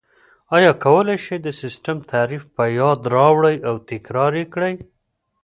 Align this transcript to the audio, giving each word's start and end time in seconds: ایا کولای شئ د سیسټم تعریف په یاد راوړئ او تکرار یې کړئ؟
ایا 0.55 0.71
کولای 0.85 1.17
شئ 1.25 1.37
د 1.43 1.47
سیسټم 1.61 1.97
تعریف 2.11 2.43
په 2.55 2.63
یاد 2.79 2.99
راوړئ 3.15 3.57
او 3.67 3.75
تکرار 3.89 4.33
یې 4.39 4.45
کړئ؟ 4.53 4.75